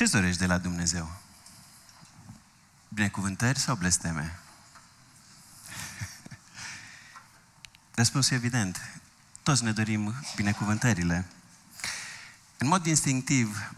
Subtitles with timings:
[0.00, 1.12] Ce-ți dorești de la Dumnezeu?
[2.88, 4.38] Binecuvântări sau blesteme?
[7.94, 9.00] Răspunsul e evident.
[9.42, 11.26] Toți ne dorim binecuvântările.
[12.58, 13.72] În mod instinctiv,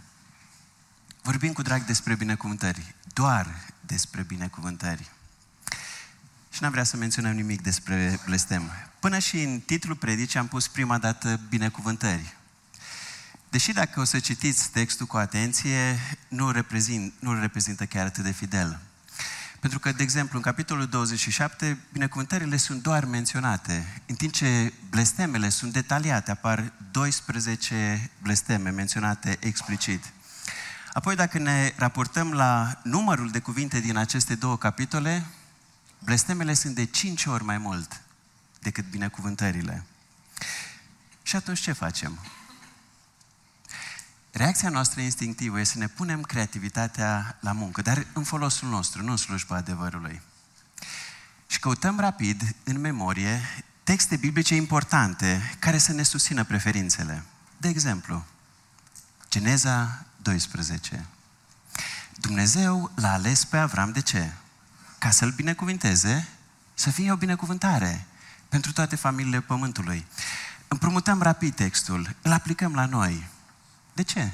[1.22, 2.94] vorbim cu drag despre binecuvântări.
[3.12, 5.10] Doar despre binecuvântări.
[6.50, 8.70] Și n-am vrea să menționăm nimic despre blestem.
[8.98, 12.36] Până și în titlul predicii am pus prima dată binecuvântări.
[13.52, 18.30] Deși dacă o să citiți textul cu atenție, nu, reprezint, nu reprezintă chiar atât de
[18.30, 18.80] fidel.
[19.60, 25.48] Pentru că, de exemplu, în capitolul 27, binecuvântările sunt doar menționate, în timp ce blestemele
[25.48, 30.12] sunt detaliate, apar 12 blesteme menționate explicit.
[30.92, 35.26] Apoi, dacă ne raportăm la numărul de cuvinte din aceste două capitole,
[35.98, 38.00] blestemele sunt de 5 ori mai mult
[38.60, 39.84] decât binecuvântările.
[41.22, 42.18] Și atunci ce facem?
[44.32, 49.10] Reacția noastră instinctivă este să ne punem creativitatea la muncă, dar în folosul nostru, nu
[49.10, 50.20] în slujba adevărului.
[51.46, 53.40] Și căutăm rapid, în memorie,
[53.84, 57.22] texte biblice importante care să ne susțină preferințele.
[57.56, 58.24] De exemplu,
[59.30, 61.06] Geneza 12.
[62.16, 64.32] Dumnezeu l-a ales pe Avram de ce?
[64.98, 66.28] Ca să-l binecuvinteze,
[66.74, 68.06] să fie o binecuvântare
[68.48, 70.06] pentru toate familiile pământului.
[70.68, 73.30] Împrumutăm rapid textul, îl aplicăm la noi.
[73.92, 74.30] De ce?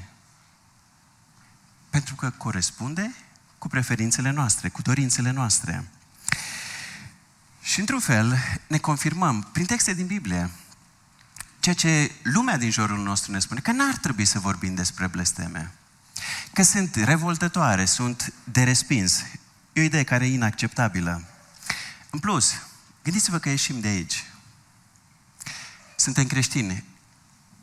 [1.89, 3.15] Pentru că corespunde
[3.57, 5.87] cu preferințele noastre, cu dorințele noastre.
[7.61, 10.49] Și într-un fel ne confirmăm prin texte din Biblie
[11.59, 15.71] ceea ce lumea din jurul nostru ne spune, că n-ar trebui să vorbim despre blesteme.
[16.53, 19.23] Că sunt revoltătoare, sunt de respins.
[19.73, 21.23] E o idee care e inacceptabilă.
[22.09, 22.53] În plus,
[23.03, 24.25] gândiți-vă că ieșim de aici.
[25.95, 26.83] Suntem creștini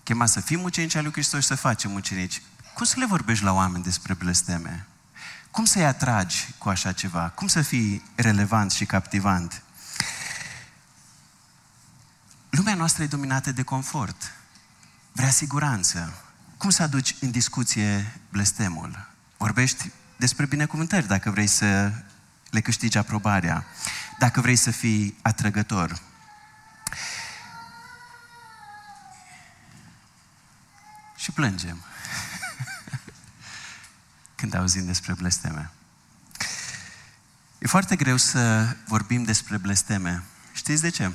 [0.07, 2.43] chemați să fim ucenici al lui Hristos și să facem ucenici.
[2.75, 4.87] Cum să le vorbești la oameni despre blesteme?
[5.51, 7.29] Cum să-i atragi cu așa ceva?
[7.29, 9.62] Cum să fii relevant și captivant?
[12.50, 14.33] Lumea noastră e dominată de confort.
[15.12, 16.12] Vrea siguranță.
[16.56, 19.09] Cum să aduci în discuție blestemul?
[19.37, 21.93] Vorbești despre binecuvântări dacă vrei să
[22.50, 23.66] le câștigi aprobarea,
[24.19, 26.00] dacă vrei să fii atrăgător.
[31.26, 31.82] Și plângem
[34.38, 35.70] când auzim despre blesteme.
[37.59, 40.22] E foarte greu să vorbim despre blesteme.
[40.53, 41.12] Știți de ce?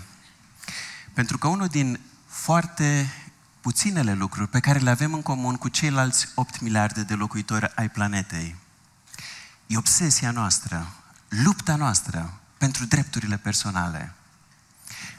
[1.14, 3.14] Pentru că unul din foarte
[3.62, 7.90] puținele lucruri pe care le avem în comun cu ceilalți 8 miliarde de locuitori ai
[7.90, 8.56] planetei
[9.68, 10.94] e obsesia noastră,
[11.28, 14.14] lupta noastră pentru drepturile personale.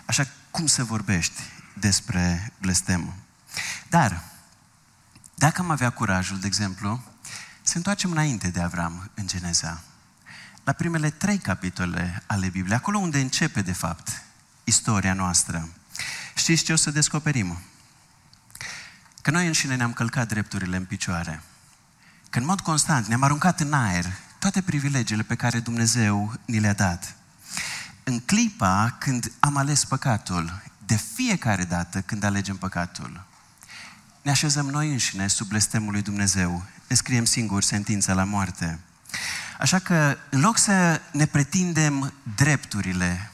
[0.04, 1.40] Așa cum să vorbești
[1.74, 3.14] despre blestem?
[3.88, 4.31] Dar
[5.34, 7.02] dacă am avea curajul, de exemplu,
[7.62, 9.82] să întoarcem înainte de Avram în Geneza,
[10.64, 14.22] la primele trei capitole ale Bibliei, acolo unde începe, de fapt,
[14.64, 15.68] istoria noastră.
[16.34, 17.58] Știți ce o să descoperim?
[19.22, 21.42] Că noi înșine ne-am călcat drepturile în picioare.
[22.30, 24.06] Că în mod constant ne-am aruncat în aer
[24.38, 27.14] toate privilegiile pe care Dumnezeu ni le-a dat.
[28.04, 33.26] În clipa când am ales păcatul, de fiecare dată când alegem păcatul,
[34.22, 36.64] ne așezăm noi înșine sub blestemul lui Dumnezeu.
[36.88, 38.78] Ne scriem singuri sentința la moarte.
[39.58, 43.30] Așa că, în loc să ne pretindem drepturile,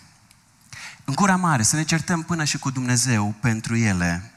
[1.05, 4.33] în gura mare, să ne certăm până și cu Dumnezeu pentru ele,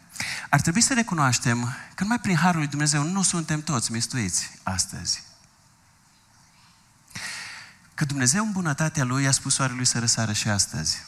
[0.49, 5.23] ar trebui să recunoaștem că numai prin Harul lui Dumnezeu nu suntem toți mistuiți astăzi.
[7.93, 11.05] Că Dumnezeu în bunătatea Lui a spus soarelui să răsară și astăzi.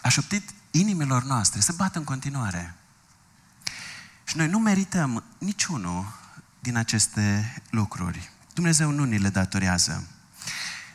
[0.00, 2.74] A șoptit inimilor noastre să bată în continuare.
[4.30, 6.12] Și noi nu merităm niciunul
[6.60, 8.30] din aceste lucruri.
[8.54, 10.06] Dumnezeu nu ni le datorează.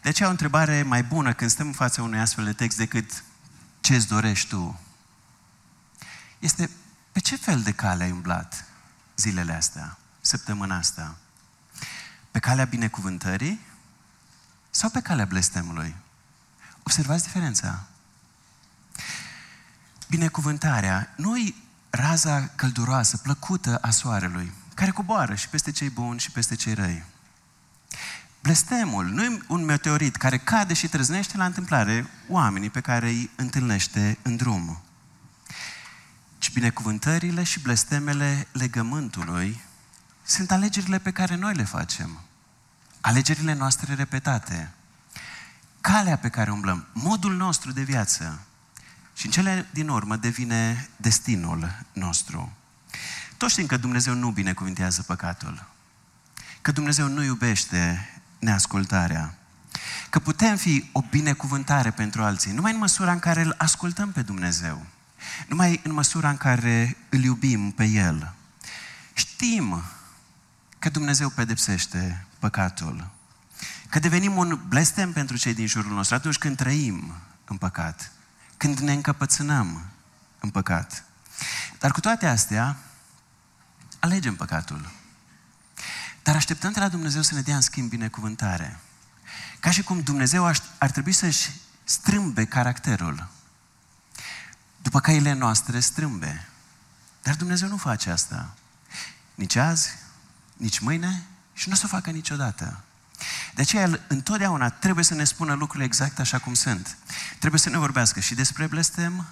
[0.02, 3.24] De aceea o întrebare mai bună când stăm în fața unui astfel de text decât
[3.82, 4.80] ce îți dorești tu,
[6.40, 6.70] este
[7.12, 8.66] pe ce fel de cale ai umblat
[9.16, 11.16] zilele astea, săptămâna asta?
[12.32, 13.60] Pe calea binecuvântării
[14.70, 15.96] sau pe calea blestemului?
[16.84, 17.84] Observați diferența.
[20.08, 21.38] Binecuvântarea nu
[21.96, 27.04] raza călduroasă, plăcută a soarelui, care coboară și peste cei buni și peste cei răi.
[28.42, 33.30] Blestemul nu e un meteorit care cade și trăznește la întâmplare oamenii pe care îi
[33.36, 34.82] întâlnește în drum.
[36.38, 39.62] Ci binecuvântările și blestemele legământului
[40.24, 42.22] sunt alegerile pe care noi le facem.
[43.02, 44.72] Alegerile noastre repetate.
[45.82, 48.40] Calea pe care umblăm, modul nostru de viață,
[49.16, 52.54] și în cele din urmă devine destinul nostru.
[53.38, 55.74] Toți știm că Dumnezeu nu binecuvintează păcatul.
[56.62, 58.10] că Dumnezeu nu iubește
[58.40, 59.38] neascultarea.
[60.10, 64.22] Că putem fi o binecuvântare pentru alții, numai în măsura în care îl ascultăm pe
[64.22, 64.86] Dumnezeu.
[65.48, 68.34] Numai în măsura în care îl iubim pe El.
[69.14, 69.84] Știm
[70.80, 73.10] că Dumnezeu pedepsește păcatul.
[73.90, 77.14] Că devenim un blestem pentru cei din jurul nostru atunci când trăim
[77.46, 78.12] în păcat.
[78.58, 79.86] Când ne încăpățânăm
[80.40, 81.04] în păcat.
[81.80, 82.78] Dar cu toate astea,
[84.00, 84.92] alegem păcatul.
[86.24, 88.80] Dar așteptăm de la Dumnezeu să ne dea în schimb binecuvântare.
[89.60, 90.46] Ca și cum Dumnezeu
[90.78, 91.50] ar trebui să-și
[91.84, 93.28] strâmbe caracterul.
[94.82, 96.48] După căile noastre strâmbe.
[97.22, 98.54] Dar Dumnezeu nu face asta.
[99.36, 99.90] Nici azi,
[100.58, 101.24] nici mâine
[101.54, 102.84] și nu o să o facă niciodată.
[103.56, 106.98] De aceea, El întotdeauna trebuie să ne spună lucrurile exact așa cum sunt.
[107.40, 109.26] Trebuie să ne vorbească și despre blestem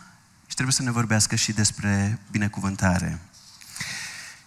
[0.48, 3.20] și trebuie să ne vorbească și despre binecuvântare.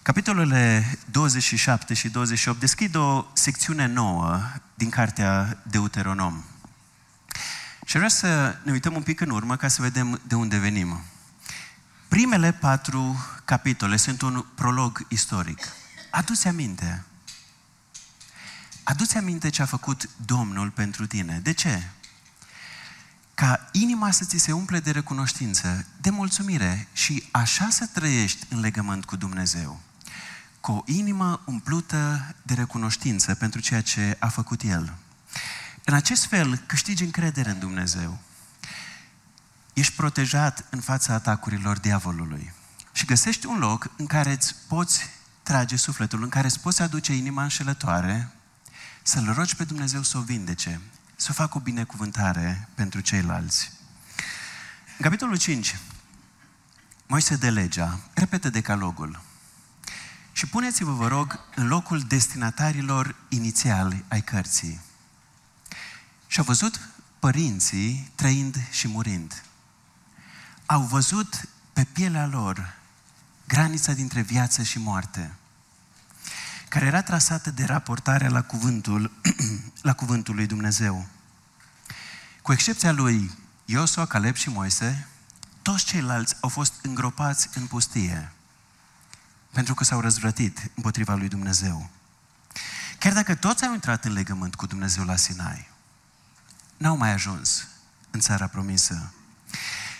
[0.02, 4.40] Capitolele 27 și 28 deschid o secțiune nouă
[4.75, 6.43] din cartea Deuteronom.
[7.84, 11.00] Și vreau să ne uităm un pic în urmă ca să vedem de unde venim.
[12.08, 15.69] Primele patru capitole sunt un prolog istoric.
[16.11, 17.05] Adu-ți aminte.
[18.88, 21.41] Adu-ți aminte ce a făcut Domnul pentru tine.
[21.43, 21.83] De ce?
[23.35, 28.61] Ca inima să ți se umple de recunoștință, de mulțumire și așa să trăiești în
[28.61, 29.81] legământ cu Dumnezeu
[30.67, 34.94] cu o inimă umplută de recunoștință pentru ceea ce a făcut El.
[35.85, 38.19] În acest fel câștigi încredere în Dumnezeu.
[39.73, 42.53] Ești protejat în fața atacurilor diavolului.
[42.93, 45.06] Și găsești un loc în care îți poți
[45.43, 48.32] trage sufletul, în care îți poți aduce inima înșelătoare,
[49.06, 50.81] să-L rogi pe Dumnezeu să o vindece,
[51.17, 53.73] să facă o binecuvântare pentru ceilalți.
[54.97, 55.79] În capitolul 5,
[57.06, 59.20] Moise de legea, repetă decalogul.
[60.32, 64.81] Și puneți-vă, vă rog, în locul destinatarilor inițiali ai cărții.
[66.26, 66.88] Și au văzut
[67.19, 69.43] părinții trăind și murind.
[70.67, 72.75] Au văzut pe pielea lor
[73.49, 75.35] granița dintre viață și moarte,
[76.76, 79.11] care era trasată de raportarea la cuvântul,
[79.88, 81.06] la cuvântul lui Dumnezeu.
[82.43, 83.31] Cu excepția lui
[83.64, 85.06] Iosua, Caleb și Moise,
[85.62, 88.32] toți ceilalți au fost îngropați în pustie
[89.52, 91.90] pentru că s-au răzvrătit împotriva lui Dumnezeu.
[92.99, 95.69] Chiar dacă toți au intrat în legământ cu Dumnezeu la Sinai,
[96.76, 97.67] n-au mai ajuns
[98.11, 99.12] în țara promisă.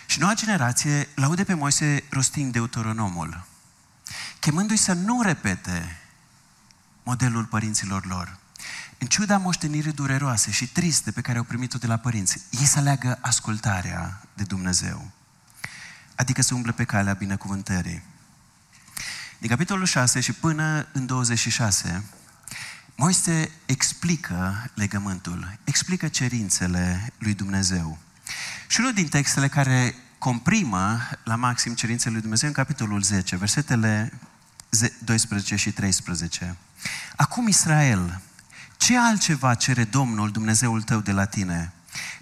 [0.05, 3.45] Și noua generație laude pe Moise rostind Deuteronomul,
[4.39, 6.01] chemându-i să nu repete
[7.07, 8.37] modelul părinților lor.
[8.97, 12.79] În ciuda moștenirii dureroase și triste pe care au primit-o de la părinți, ei să
[12.79, 15.11] aleagă ascultarea de Dumnezeu.
[16.15, 18.03] Adică să umble pe calea binecuvântării.
[19.37, 22.03] Din capitolul 6 și până în 26,
[22.95, 27.97] Moise explică legământul, explică cerințele lui Dumnezeu.
[28.67, 34.19] Și unul din textele care comprimă la maxim cerințele lui Dumnezeu în capitolul 10, versetele
[35.03, 36.55] 12 și 13.
[37.15, 38.21] Acum Israel,
[38.77, 41.71] ce altceva cere Domnul Dumnezeul tău de la tine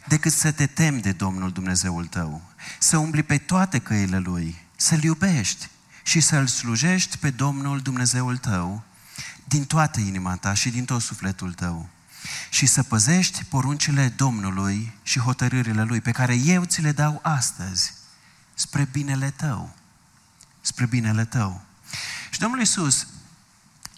[0.08, 2.42] decât să te temi de Domnul Dumnezeul tău,
[2.80, 5.70] să umbli pe toate căile Lui, să-L iubești,
[6.04, 8.84] și să-L slujești pe Domnul Dumnezeul tău
[9.44, 11.90] din toată inima ta și din tot sufletul tău
[12.50, 17.94] și să păzești poruncile Domnului și hotărârile Lui pe care eu ți le dau astăzi
[18.54, 19.76] spre binele tău.
[20.62, 21.62] Spre binele tău.
[22.36, 23.08] Și Domnul Iisus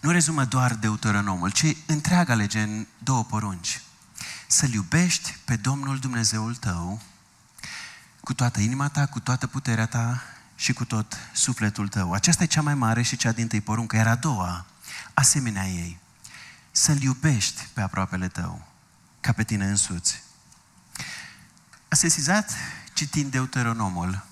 [0.00, 3.80] nu rezumă doar Deuteronomul, ci întreaga lege în două porunci.
[4.46, 7.02] Să-L iubești pe Domnul Dumnezeul tău
[8.20, 10.22] cu toată inima ta, cu toată puterea ta
[10.54, 12.12] și cu tot sufletul tău.
[12.12, 14.66] Aceasta e cea mai mare și cea din tâi poruncă, iar a doua,
[15.14, 15.98] asemenea ei,
[16.70, 18.68] să-L iubești pe aproapele tău,
[19.20, 20.22] ca pe tine însuți.
[21.88, 22.52] A sesizat,
[22.92, 24.26] citind Deuteronomul,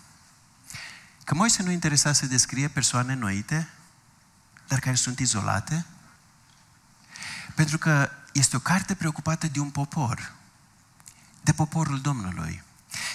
[1.24, 3.68] că Moise nu interesa să descrie persoane noite,
[4.68, 5.84] dar care sunt izolate,
[7.54, 10.32] pentru că este o carte preocupată de un popor,
[11.42, 12.62] de poporul Domnului,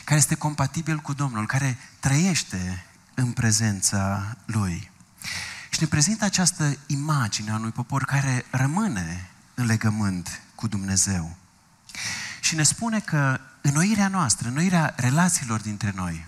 [0.04, 4.92] care este compatibil cu Domnul, care trăiește în prezența Lui.
[5.70, 11.38] Și ne prezintă această imagine a unui popor care rămâne în legământ cu Dumnezeu.
[12.40, 16.26] Și ne spune că înnoirea noastră, înnoirea relațiilor dintre noi,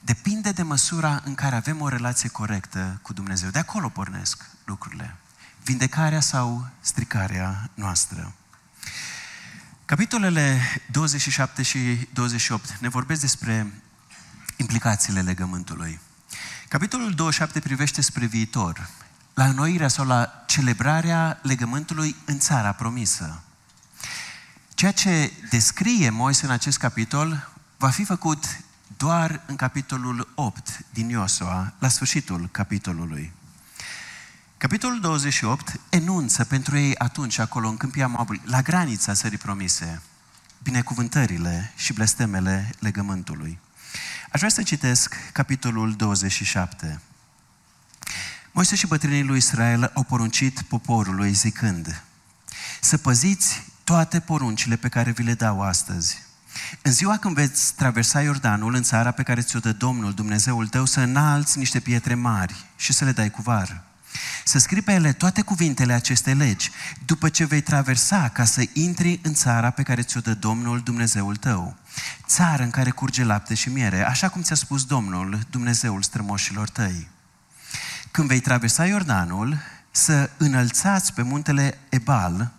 [0.00, 3.50] depinde de măsura în care avem o relație corectă cu Dumnezeu.
[3.50, 5.16] De acolo pornesc lucrurile.
[5.64, 8.32] Vindecarea sau stricarea noastră.
[9.84, 13.72] Capitolele 27 și 28 ne vorbesc despre
[14.56, 16.00] implicațiile legământului.
[16.68, 18.90] Capitolul 27 privește spre viitor,
[19.34, 23.40] la înnoirea sau la celebrarea legământului în țara promisă.
[24.74, 28.44] Ceea ce descrie Moise în acest capitol va fi făcut
[28.98, 33.32] doar în capitolul 8 din Iosua, la sfârșitul capitolului.
[34.56, 40.02] Capitolul 28 enunță pentru ei atunci, acolo, în câmpia Moabului, la granița țării promise,
[40.62, 43.58] binecuvântările și blestemele legământului.
[44.32, 47.00] Aș vrea să citesc capitolul 27.
[48.52, 52.02] Moise și bătrânii lui Israel au poruncit poporului zicând,
[52.80, 56.27] să păziți toate poruncile pe care vi le dau astăzi.
[56.82, 60.84] În ziua când veți traversa Iordanul în țara pe care ți-o dă Domnul Dumnezeul tău,
[60.84, 63.82] să înalți niște pietre mari și să le dai cu var.
[64.44, 66.70] Să scrii pe ele toate cuvintele acestei legi,
[67.06, 71.36] după ce vei traversa ca să intri în țara pe care ți-o dă Domnul Dumnezeul
[71.36, 71.76] tău.
[72.26, 77.08] Țară în care curge lapte și miere, așa cum ți-a spus Domnul, Dumnezeul strămoșilor tăi.
[78.10, 79.58] Când vei traversa Iordanul,
[79.90, 82.52] să înălțați pe muntele Ebal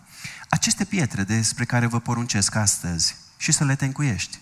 [0.49, 4.39] aceste pietre despre care vă poruncesc astăzi și să le tencuiești.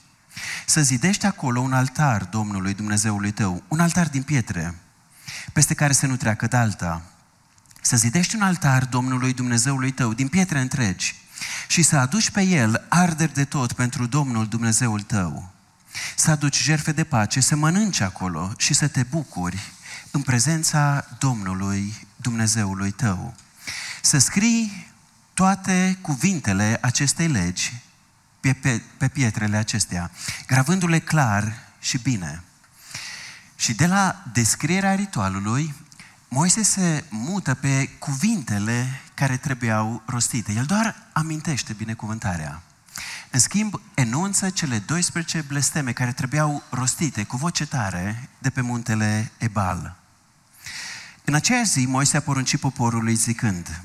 [0.65, 4.75] Să zidești acolo un altar Domnului Dumnezeului tău, un altar din pietre,
[5.53, 7.01] peste care să nu treacă de alta.
[7.81, 11.15] Să zidești un altar Domnului Dumnezeului tău din pietre întregi
[11.67, 15.49] și să aduci pe el arderi de tot pentru Domnul Dumnezeul tău.
[16.15, 19.71] Să aduci jerfe de pace, să mănânci acolo și să te bucuri
[20.11, 23.35] în prezența Domnului Dumnezeului tău.
[24.01, 24.91] Să scrii
[25.33, 27.73] toate cuvintele acestei legi
[28.39, 30.11] pe, pe, pe pietrele acestea,
[30.47, 32.43] gravându-le clar și bine.
[33.55, 35.73] Și de la descrierea ritualului,
[36.27, 40.51] Moise se mută pe cuvintele care trebuiau rostite.
[40.51, 42.61] El doar amintește binecuvântarea.
[43.31, 49.31] În schimb, enunță cele 12 blesteme care trebuiau rostite cu voce tare de pe muntele
[49.37, 49.95] Ebal.
[51.23, 53.81] În aceeași zi, Moise a poruncit poporului zicând,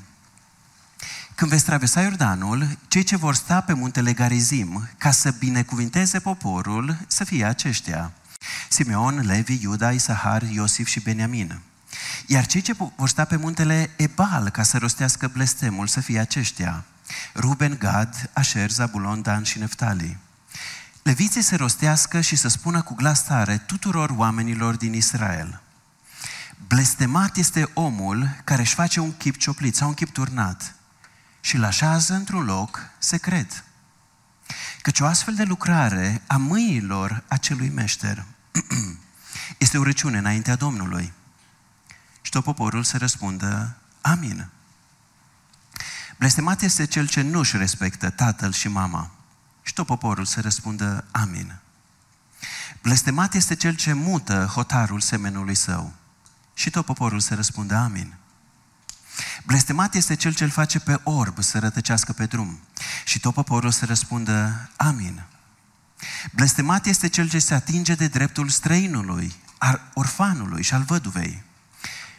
[1.43, 6.97] când veți traversa Iordanul, cei ce vor sta pe muntele Garizim, ca să binecuvinteze poporul,
[7.07, 8.11] să fie aceștia.
[8.69, 11.59] Simeon, Levi, Iuda, Isahar, Iosif și Beniamin.
[12.27, 16.83] Iar cei ce vor sta pe muntele Ebal, ca să rostească blestemul, să fie aceștia.
[17.35, 20.17] Ruben, Gad, Asher, Zabulon, Dan și Neftali.
[21.01, 25.61] Leviții să rostească și să spună cu glas tare tuturor oamenilor din Israel.
[26.67, 30.75] Blestemat este omul care își face un chip cioplit sau un chip turnat
[31.45, 33.63] și îl așează într-un loc secret.
[34.81, 38.25] Căci o astfel de lucrare a mâinilor acelui meșter
[39.57, 41.13] este o răciune înaintea Domnului.
[42.21, 44.49] Și tot poporul să răspundă, Amin.
[46.17, 49.11] Blestemat este cel ce nu își respectă tatăl și mama.
[49.61, 51.55] Și tot poporul să răspundă, Amin.
[52.81, 55.93] Blestemat este cel ce mută hotarul semenului său.
[56.53, 58.13] Și tot poporul să răspundă, Amin.
[59.45, 62.59] Blestemat este cel ce îl face pe orb să rătăcească pe drum.
[63.05, 65.23] Și tot poporul să răspundă, Amin.
[66.31, 71.43] Blestemat este cel ce se atinge de dreptul străinului, al orfanului și al văduvei.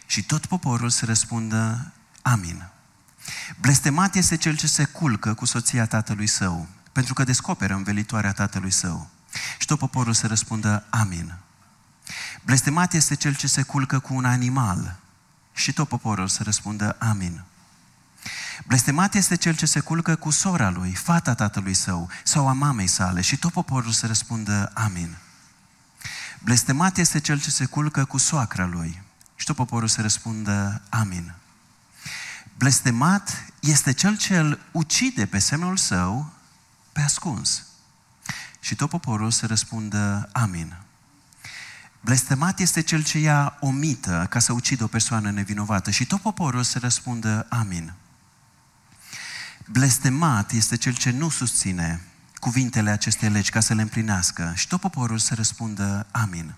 [0.05, 2.69] Și tot poporul să răspundă, Amin.
[3.59, 8.71] Blestemat este cel ce se culcă cu soția tatălui său, pentru că descoperă învelitoarea tatălui
[8.71, 9.09] său.
[9.59, 11.35] Și tot poporul să răspundă, Amin.
[12.41, 14.99] Blestemat este cel ce se culcă cu un animal,
[15.55, 17.43] și tot poporul să răspundă Amin.
[18.67, 22.87] Blestemat este cel ce se culcă cu sora lui, fata tatălui său sau a mamei
[22.87, 25.17] sale și tot poporul să răspundă Amin.
[26.39, 29.01] Blestemat este cel ce se culcă cu soacra lui
[29.35, 31.33] și tot poporul să răspundă Amin.
[32.57, 36.33] Blestemat este cel ce îl ucide pe semnul său
[36.91, 37.63] pe ascuns.
[38.59, 40.84] Și tot poporul să răspundă Amin.
[42.05, 46.21] Blestemat este cel ce ia o mită ca să ucidă o persoană nevinovată și tot
[46.21, 47.93] poporul să răspundă amin.
[49.65, 52.01] Blestemat este cel ce nu susține
[52.39, 56.53] cuvintele acestei legi ca să le împlinească și tot poporul să răspundă amin.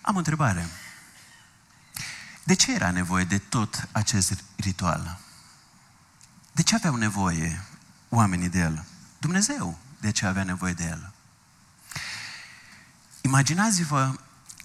[0.00, 0.66] Am o întrebare.
[2.44, 5.18] De ce era nevoie de tot acest ritual?
[6.52, 7.64] De ce aveau nevoie
[8.08, 8.84] oamenii de el?
[9.18, 11.10] Dumnezeu de ce avea nevoie de el?
[13.26, 14.14] Imaginați-vă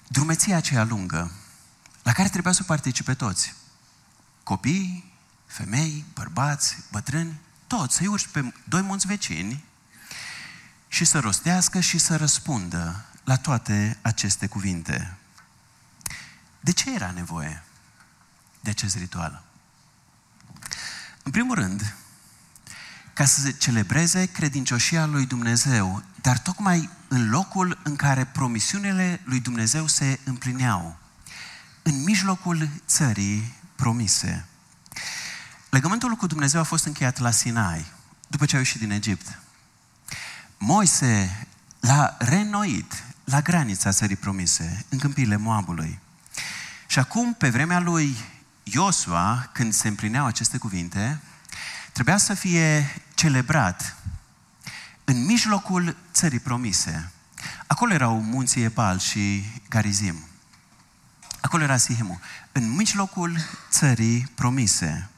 [0.08, 1.32] drumeția aceea lungă,
[2.04, 3.56] la care trebuia să participe toți.
[4.44, 5.14] Copii,
[5.46, 9.64] femei, bărbați, bătrâni, toți să-i urci pe doi munți vecini
[10.88, 15.18] și să rostească și să răspundă la toate aceste cuvinte.
[16.60, 17.64] De ce era nevoie
[18.60, 19.44] de acest ritual?
[21.24, 21.96] În primul rând,
[23.14, 29.40] ca să se celebreze credincioșia lui Dumnezeu, dar tocmai în locul în care promisiunile lui
[29.40, 31.00] Dumnezeu se împlineau.
[31.84, 34.46] în mijlocul țării promise.
[35.70, 37.86] Legământul cu Dumnezeu a fost încheiat la Sinai,
[38.28, 39.40] după ce au ieșit din Egipt.
[40.58, 41.48] Moise
[41.80, 46.00] l-a reînnoit la granița țării promise, în câmpiile Moabului.
[46.88, 48.16] Și acum, pe vremea lui
[48.64, 51.20] Iosua, când se împlineau aceste cuvinte,
[51.92, 53.96] trebuia să fie celebrat
[55.12, 57.12] în mijlocul țării promise.
[57.68, 60.16] Acolo erau munții Epal și Garizim.
[61.42, 62.20] Acolo era Sihemu.
[62.52, 63.38] În mijlocul
[63.70, 65.10] țării promise.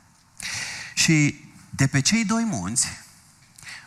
[0.94, 1.36] Și
[1.70, 2.88] de pe cei doi munți,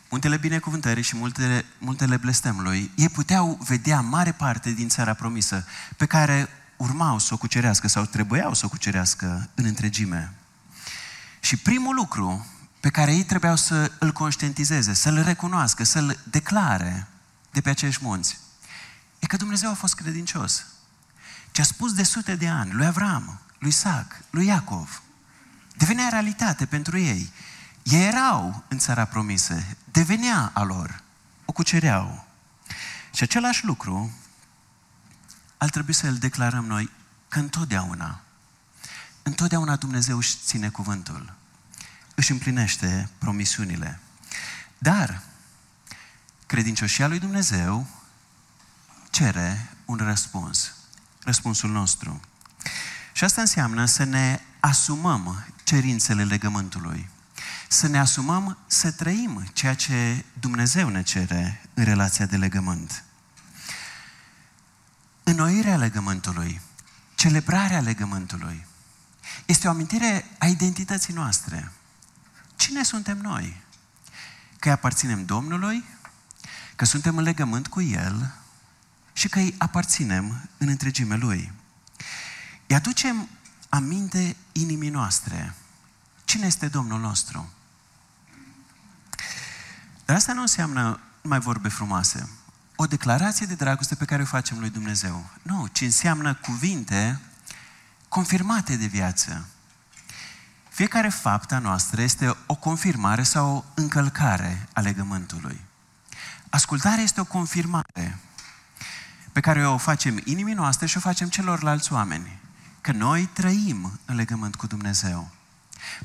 [0.08, 6.06] muntele binecuvântării și multele, multele blestemului, ei puteau vedea mare parte din țara promisă, pe
[6.06, 10.32] care urmau să o cucerească sau trebuiau să o cucerească în întregime.
[11.40, 12.46] Și primul lucru
[12.86, 17.06] pe care ei trebuiau să îl conștientizeze, să-l recunoască, să-l declare
[17.50, 18.38] de pe acești munți,
[19.18, 20.66] e că Dumnezeu a fost credincios.
[21.50, 25.02] Ce a spus de sute de ani lui Avram, lui Isaac, lui Iacov,
[25.76, 27.32] devenea realitate pentru ei.
[27.82, 29.62] Ei erau în țara promisă,
[29.92, 31.02] devenea a lor,
[31.44, 32.26] o cucereau.
[33.14, 34.12] Și același lucru
[35.56, 36.90] ar trebui să îl declarăm noi
[37.28, 38.20] că întotdeauna,
[39.22, 41.34] întotdeauna Dumnezeu își ține cuvântul,
[42.16, 44.00] își împlinește promisiunile.
[44.78, 45.22] Dar
[46.46, 47.86] credincioșia lui Dumnezeu
[49.10, 50.72] cere un răspuns,
[51.22, 52.20] răspunsul nostru.
[53.12, 57.08] Și asta înseamnă să ne asumăm cerințele legământului.
[57.68, 63.04] Să ne asumăm să trăim ceea ce Dumnezeu ne cere în relația de legământ.
[65.22, 66.60] Înnoirea legământului,
[67.14, 68.66] celebrarea legământului,
[69.46, 71.72] este o amintire a identității noastre.
[72.56, 73.62] Cine suntem noi?
[74.58, 75.84] Că îi aparținem Domnului,
[76.76, 78.34] că suntem în legământ cu El
[79.12, 81.52] și că îi aparținem în întregime Lui.
[82.66, 83.28] Îi aducem
[83.68, 85.54] aminte inimii noastre.
[86.24, 87.52] Cine este Domnul nostru?
[90.04, 92.28] Dar asta nu înseamnă numai vorbe frumoase.
[92.76, 95.30] O declarație de dragoste pe care o facem lui Dumnezeu.
[95.42, 97.20] Nu, ci înseamnă cuvinte
[98.08, 99.46] confirmate de viață.
[100.76, 105.60] Fiecare fapt a noastră este o confirmare sau o încălcare a legământului.
[106.50, 108.18] Ascultarea este o confirmare
[109.32, 112.38] pe care o facem inimii noastre și o facem celorlalți oameni
[112.80, 115.30] că noi trăim în legământ cu Dumnezeu.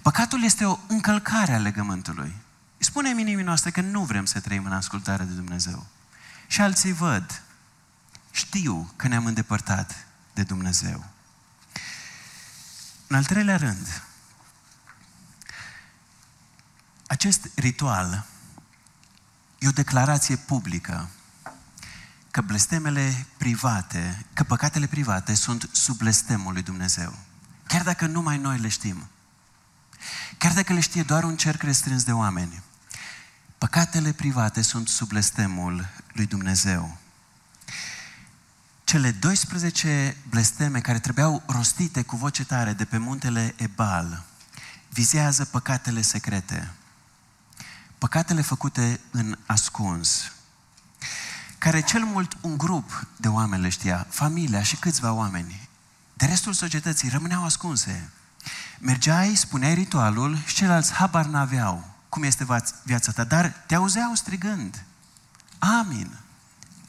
[0.01, 2.35] Păcatul este o încălcare a legământului.
[2.77, 5.85] Spunem inimii noastre că nu vrem să trăim în ascultare de Dumnezeu.
[6.47, 7.41] Și alții văd,
[8.31, 11.05] știu că ne-am îndepărtat de Dumnezeu.
[13.07, 14.03] În al treilea rând,
[17.11, 18.25] acest ritual
[19.59, 21.09] e o declarație publică
[22.31, 27.17] că blestemele private, că păcatele private sunt sub blestemul lui Dumnezeu.
[27.67, 29.07] Chiar dacă numai noi le știm.
[30.37, 32.61] Chiar dacă le știe doar un cerc restrâns de oameni.
[33.57, 36.97] Păcatele private sunt sub blestemul lui Dumnezeu.
[38.83, 44.23] Cele 12 blesteme care trebuiau rostite cu voce tare de pe muntele Ebal
[44.89, 46.73] vizează păcatele secrete.
[48.01, 50.31] Păcatele făcute în ascuns
[51.57, 55.69] care cel mult un grup de oameni le știa, familia și câțiva oameni.
[56.13, 58.09] De restul societății rămâneau ascunse.
[58.79, 62.45] Mergeai, spuneai ritualul și ceilalți habar n-aveau cum este
[62.83, 64.83] viața ta, dar te auzeau strigând.
[65.59, 66.17] Amin,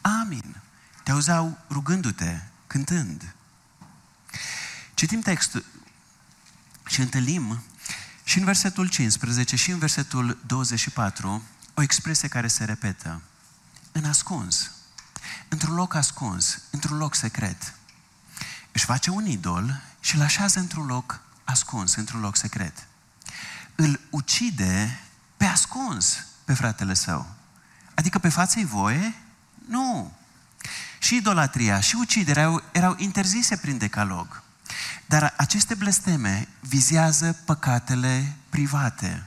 [0.00, 0.56] amin.
[1.02, 3.34] Te auzeau rugându-te, cântând.
[4.94, 5.64] Citim textul
[6.86, 7.62] și întâlnim
[8.32, 11.42] și în versetul 15 și în versetul 24
[11.74, 13.20] o expresie care se repetă
[13.92, 14.70] în ascuns,
[15.48, 17.74] într-un loc ascuns, într-un loc secret.
[18.72, 22.86] Își face un idol și îl așează într-un loc ascuns, într-un loc secret.
[23.74, 25.00] Îl ucide
[25.36, 27.34] pe ascuns pe fratele său.
[27.94, 29.14] Adică pe față-i voie?
[29.68, 30.12] Nu.
[30.98, 34.41] Și idolatria și uciderea erau, erau interzise prin decalog.
[35.06, 39.26] Dar aceste blesteme vizează păcatele private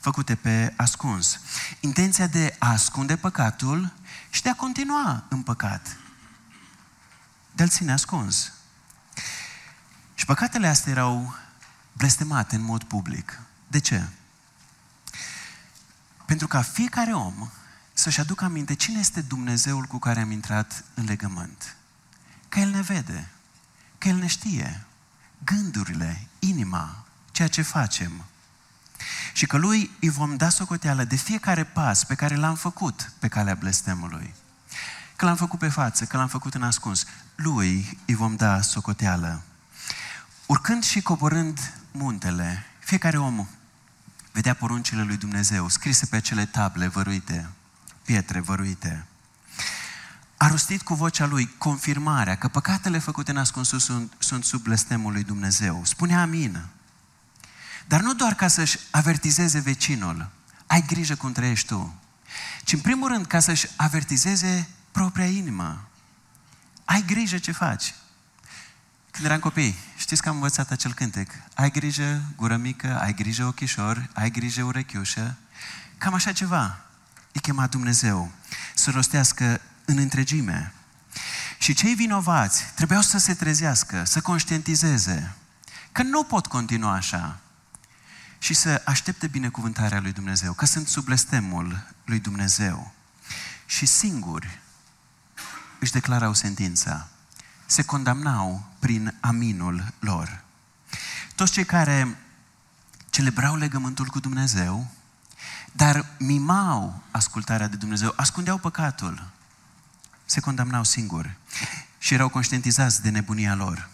[0.00, 1.40] făcute pe ascuns.
[1.80, 3.92] Intenția de a ascunde păcatul
[4.30, 5.96] și de a continua în păcat.
[7.52, 8.52] De a-l ține ascuns.
[10.14, 11.34] Și păcatele astea erau
[11.92, 13.40] blestemate în mod public.
[13.66, 14.08] De ce?
[16.24, 17.50] Pentru ca fiecare om
[17.92, 21.76] să-și aducă aminte cine este Dumnezeul cu care am intrat în legământ.
[22.48, 23.28] Că El ne vede,
[23.98, 24.86] că El ne știe
[25.44, 28.24] gândurile, inima, ceea ce facem
[29.32, 33.28] și că lui îi vom da socoteală de fiecare pas pe care l-am făcut pe
[33.28, 34.34] calea blestemului.
[35.16, 37.04] că l-am făcut pe față, că l-am făcut în ascuns.
[37.34, 39.42] Lui îi vom da socoteală.
[40.46, 43.46] Urcând și coborând muntele, fiecare om
[44.32, 47.48] vedea poruncile lui Dumnezeu scrise pe acele table văruite,
[48.04, 49.06] pietre văruite.
[50.40, 55.12] A rostit cu vocea lui confirmarea că păcatele făcute în ascunsul sunt, sunt sub blestemul
[55.12, 55.84] lui Dumnezeu.
[55.84, 56.66] Spunea amin.
[57.86, 60.30] Dar nu doar ca să-și avertizeze vecinul,
[60.66, 61.94] ai grijă cum trăiești tu,
[62.64, 65.88] ci în primul rând ca să-și avertizeze propria inimă.
[66.84, 67.94] Ai grijă ce faci.
[69.10, 71.30] Când eram copii, știți că am învățat acel cântec.
[71.54, 75.36] Ai grijă, gură mică, ai grijă, ochișor, ai grijă, urechiușă.
[75.98, 76.78] Cam așa ceva.
[77.32, 78.30] Îi chema Dumnezeu
[78.74, 80.72] să rostească în întregime.
[81.58, 85.34] Și cei vinovați trebuiau să se trezească, să conștientizeze
[85.92, 87.38] că nu pot continua așa
[88.38, 92.92] și să aștepte binecuvântarea lui Dumnezeu, că sunt sub blestemul lui Dumnezeu.
[93.66, 94.60] Și singuri
[95.78, 97.08] își declarau sentința.
[97.66, 100.44] Se condamnau prin aminul lor.
[101.34, 102.18] Toți cei care
[103.10, 104.86] celebrau legământul cu Dumnezeu,
[105.72, 109.30] dar mimau ascultarea de Dumnezeu, ascundeau păcatul,
[110.30, 111.36] se condamnau singuri
[111.98, 113.88] și erau conștientizați de nebunia lor.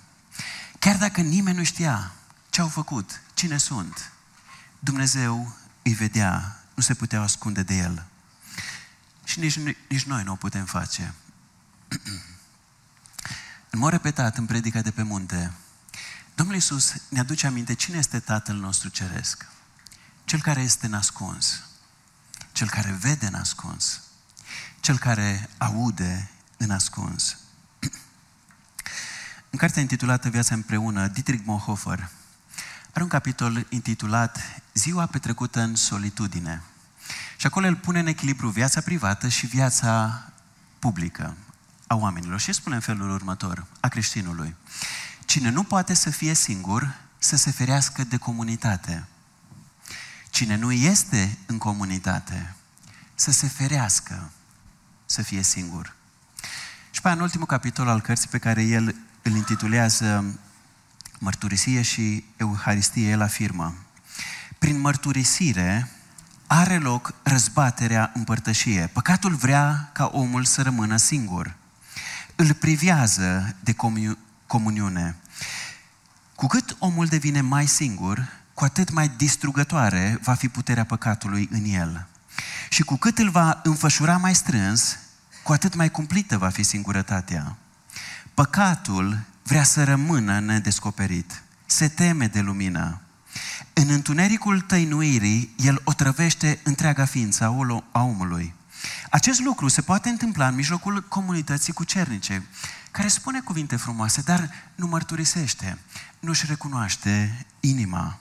[0.78, 2.12] Chiar dacă nimeni nu știa
[2.50, 4.12] ce au făcut, cine sunt,
[4.78, 8.06] Dumnezeu îi vedea, nu se puteau ascunde de El.
[9.24, 11.14] Și nici, nici noi nu o putem face.
[13.70, 15.52] în mod repetat, în predica de pe munte,
[16.34, 19.46] Domnul Iisus ne aduce aminte cine este Tatăl nostru Ceresc.
[20.24, 21.62] Cel care este nascuns.
[22.52, 24.00] Cel care vede nascuns.
[24.80, 27.36] Cel care aude în ascuns.
[29.50, 32.08] în cartea intitulată Viața împreună, Dietrich Bonhoeffer
[32.92, 34.38] are un capitol intitulat
[34.74, 36.62] Ziua petrecută în solitudine.
[37.36, 40.22] Și acolo el pune în echilibru viața privată și viața
[40.78, 41.36] publică
[41.86, 42.40] a oamenilor.
[42.40, 44.54] Și spune în felul următor, a creștinului.
[45.24, 49.04] Cine nu poate să fie singur, să se ferească de comunitate.
[50.30, 52.54] Cine nu este în comunitate,
[53.14, 54.30] să se ferească
[55.06, 55.94] să fie singur.
[56.90, 60.38] Și pe în ultimul capitol al cărții pe care el îl intitulează
[61.18, 63.74] Mărturisie și Euharistie, el afirmă
[64.58, 65.90] Prin mărturisire
[66.46, 68.90] are loc răzbaterea împărtășie.
[68.92, 71.54] Păcatul vrea ca omul să rămână singur.
[72.36, 73.74] Îl privează de
[74.46, 75.16] comuniune.
[76.34, 81.64] Cu cât omul devine mai singur, cu atât mai distrugătoare va fi puterea păcatului în
[81.64, 82.06] el.
[82.74, 84.98] Și cu cât îl va înfășura mai strâns,
[85.42, 87.56] cu atât mai cumplită va fi singurătatea.
[88.34, 93.00] Păcatul vrea să rămână nedescoperit, se teme de lumină.
[93.72, 97.44] În întunericul tăinuirii, el otrăvește întreaga ființă
[97.92, 98.54] a omului.
[99.10, 102.46] Acest lucru se poate întâmpla în mijlocul comunității cucernice,
[102.90, 105.78] care spune cuvinte frumoase, dar nu mărturisește,
[106.20, 108.18] nu-și recunoaște inima.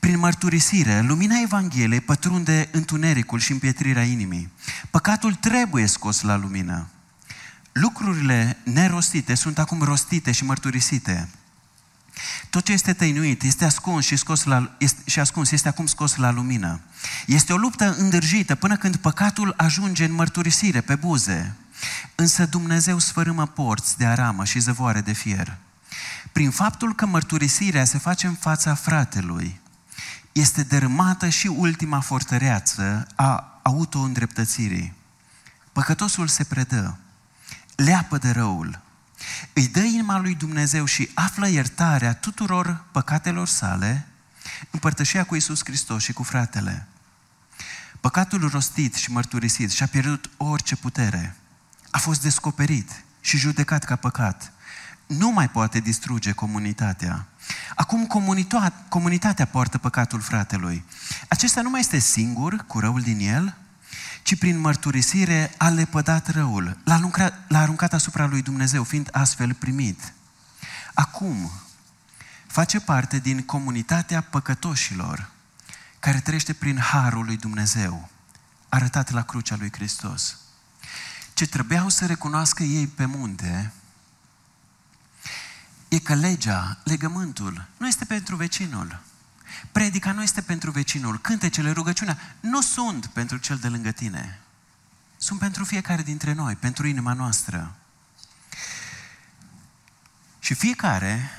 [0.00, 4.52] Prin mărturisire, lumina Evangheliei pătrunde întunericul și împietrirea inimii.
[4.90, 6.88] Păcatul trebuie scos la lumină.
[7.72, 11.28] Lucrurile nerostite sunt acum rostite și mărturisite.
[12.50, 16.16] Tot ce este tăinuit, este ascuns și, scos la, este, și ascuns, este acum scos
[16.16, 16.80] la lumină.
[17.26, 21.54] Este o luptă îndârjită până când păcatul ajunge în mărturisire pe buze.
[22.14, 25.56] Însă Dumnezeu sfărâmă porți de aramă și zăvoare de fier.
[26.34, 29.60] Prin faptul că mărturisirea se face în fața fratelui,
[30.32, 34.92] este dărâmată și ultima fortăreață a auto-îndreptățirii.
[35.72, 36.98] Păcătosul se predă,
[37.74, 38.80] leapă de răul,
[39.52, 44.06] îi dă inima lui Dumnezeu și află iertarea tuturor păcatelor sale,
[44.70, 46.86] împărtășia cu Isus Hristos și cu fratele.
[48.00, 51.36] Păcatul rostit și mărturisit și-a pierdut orice putere.
[51.90, 54.53] A fost descoperit și judecat ca păcat.
[55.06, 57.26] Nu mai poate distruge comunitatea.
[57.74, 58.06] Acum
[58.88, 60.84] comunitatea poartă păcatul fratelui.
[61.28, 63.56] Acesta nu mai este singur cu răul din el,
[64.22, 69.54] ci prin mărturisire a lepădat răul, l-a aruncat, l-a aruncat asupra lui Dumnezeu, fiind astfel
[69.54, 70.12] primit.
[70.94, 71.50] Acum
[72.46, 75.30] face parte din comunitatea păcătoșilor
[75.98, 78.08] care trăiește prin harul lui Dumnezeu,
[78.68, 80.36] arătat la crucea lui Hristos.
[81.34, 83.72] Ce trebuiau să recunoască ei pe munte
[85.94, 89.00] e că legea, legământul, nu este pentru vecinul.
[89.72, 91.20] Predica nu este pentru vecinul.
[91.20, 94.40] Cântecele, rugăciunea nu sunt pentru cel de lângă tine.
[95.16, 97.74] Sunt pentru fiecare dintre noi, pentru inima noastră.
[100.38, 101.30] Și fiecare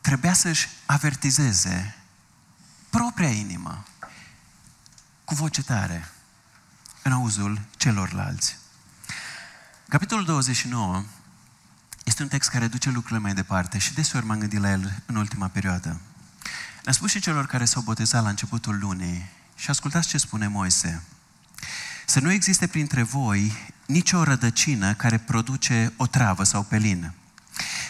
[0.00, 1.96] trebuia să-și avertizeze
[2.90, 3.84] propria inimă
[5.24, 6.10] cu voce tare
[7.02, 8.58] în auzul celorlalți.
[9.88, 11.04] Capitolul 29
[12.04, 15.16] este un text care duce lucrurile mai departe și deseori m-am gândit la el în
[15.16, 16.00] ultima perioadă.
[16.82, 21.02] Le-am spus și celor care s-au botezat la începutul lunii și ascultați ce spune Moise.
[22.06, 23.52] Să nu existe printre voi
[23.86, 27.12] nicio rădăcină care produce o travă sau pelin.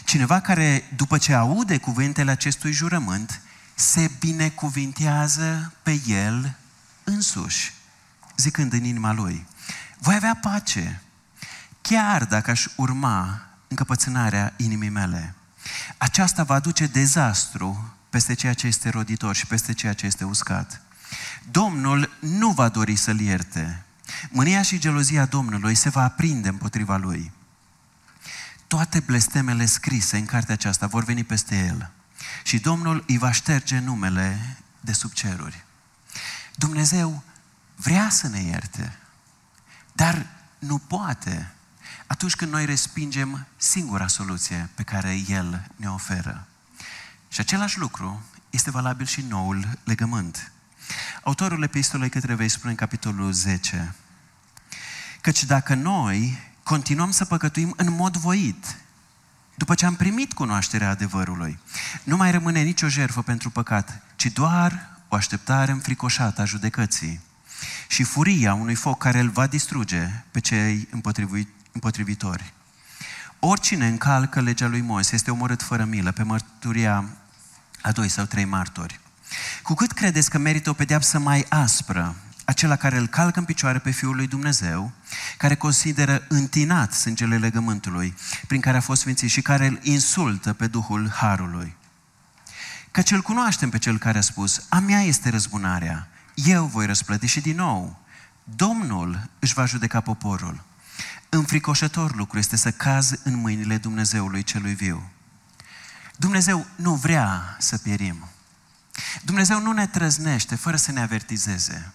[0.05, 3.41] Cineva care, după ce aude cuvintele acestui jurământ,
[3.75, 6.57] se binecuvintează pe el
[7.05, 7.73] însuși,
[8.37, 9.47] zicând în inima lui,
[9.99, 11.03] voi avea pace,
[11.81, 15.35] chiar dacă aș urma încăpățânarea inimii mele.
[15.99, 20.83] Aceasta va aduce dezastru peste ceea ce este roditor și peste ceea ce este uscat.
[21.51, 23.85] Domnul nu va dori să-l ierte.
[24.31, 27.33] Mânia și gelozia Domnului se va aprinde împotriva lui.
[28.67, 31.91] Toate blestemele scrise în cartea aceasta vor veni peste el
[32.43, 35.65] și Domnul îi va șterge numele de sub ceruri.
[36.55, 37.23] Dumnezeu
[37.77, 38.99] vrea să ne ierte,
[39.93, 40.27] dar
[40.59, 41.54] nu poate
[42.15, 46.47] atunci când noi respingem singura soluție pe care El ne oferă.
[47.29, 50.53] Și același lucru este valabil și noul legământ.
[51.23, 53.95] Autorul epistolei către vei spune în capitolul 10
[55.21, 58.77] Căci dacă noi continuăm să păcătuim în mod voit,
[59.55, 61.59] după ce am primit cunoașterea adevărului,
[62.05, 67.21] nu mai rămâne nicio jertfă pentru păcat, ci doar o așteptare înfricoșată a judecății
[67.89, 70.89] și furia unui foc care îl va distruge pe cei
[71.75, 72.53] împotrivitori.
[73.39, 77.05] Oricine încalcă legea lui Moise este omorât fără milă pe mărturia
[77.83, 79.01] a doi sau trei martori.
[79.63, 83.79] Cu cât credeți că merită o pedeapsă mai aspră, acela care îl calcă în picioare
[83.79, 84.93] pe Fiul lui Dumnezeu,
[85.37, 88.15] care consideră întinat sângele legământului,
[88.47, 91.77] prin care a fost sfințit și care îl insultă pe Duhul Harului.
[92.91, 97.27] Căci îl cunoaștem pe cel care a spus, a mea este răzbunarea, eu voi răsplăti
[97.27, 97.99] și din nou.
[98.45, 100.63] Domnul își va judeca poporul.
[101.35, 105.11] Înfricoșător lucru este să cazi în mâinile Dumnezeului celui viu.
[106.17, 108.29] Dumnezeu nu vrea să pierim.
[109.23, 111.93] Dumnezeu nu ne trăznește fără să ne avertizeze,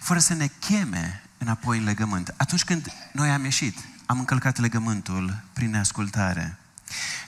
[0.00, 2.34] fără să ne cheme înapoi în legământ.
[2.36, 6.58] Atunci când noi am ieșit, am încălcat legământul prin neascultare.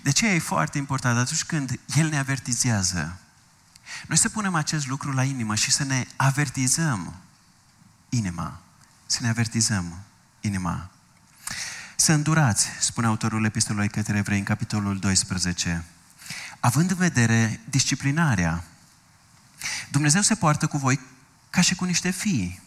[0.03, 3.19] De ce e foarte important atunci când El ne avertizează?
[4.07, 7.15] Noi să punem acest lucru la inimă și să ne avertizăm
[8.09, 8.61] inima.
[9.07, 9.99] Să ne avertizăm
[10.41, 10.92] inima.
[12.03, 15.85] Să îndurați, spune autorul epistolului către evrei în capitolul 12,
[16.61, 18.65] având în vedere disciplinarea.
[19.91, 21.01] Dumnezeu se poartă cu voi
[21.51, 22.61] ca și cu niște fii.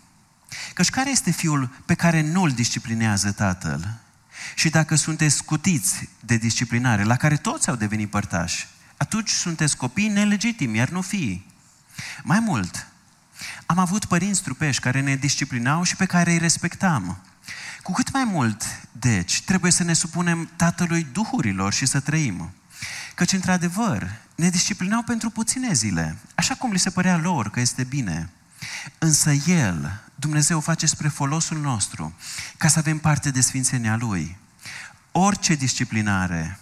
[0.74, 3.98] Căci care este fiul pe care nu-l disciplinează tatăl?
[4.56, 8.67] Și dacă sunteți scutiți de disciplinare, la care toți au devenit părtași,
[8.98, 11.45] atunci sunteți copii nelegitimi, iar nu fii.
[12.24, 12.88] Mai mult,
[13.65, 17.21] am avut părinți trupești care ne disciplinau și pe care îi respectam.
[17.84, 22.54] Cu cât mai mult, deci, trebuie să ne supunem Tatălui Duhurilor și să trăim.
[23.16, 27.84] Căci, într-adevăr, ne disciplinau pentru puține zile, așa cum li se părea lor că este
[27.84, 28.30] bine.
[28.98, 32.16] Însă El, Dumnezeu, face spre folosul nostru,
[32.58, 34.38] ca să avem parte de sfințenia Lui.
[35.12, 36.60] Orice disciplinare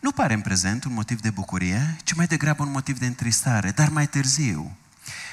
[0.00, 3.70] nu pare în prezent un motiv de bucurie, ci mai degrabă un motiv de întristare,
[3.70, 4.76] dar mai târziu